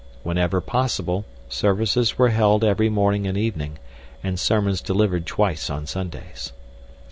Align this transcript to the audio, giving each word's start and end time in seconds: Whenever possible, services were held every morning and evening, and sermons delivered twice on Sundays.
Whenever 0.23 0.61
possible, 0.61 1.25
services 1.47 2.17
were 2.17 2.29
held 2.29 2.63
every 2.63 2.89
morning 2.89 3.27
and 3.27 3.37
evening, 3.37 3.77
and 4.23 4.39
sermons 4.39 4.81
delivered 4.81 5.27
twice 5.27 5.69
on 5.69 5.85
Sundays. 5.85 6.53